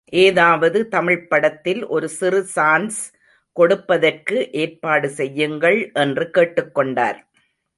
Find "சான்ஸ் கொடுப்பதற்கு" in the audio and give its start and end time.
2.43-4.51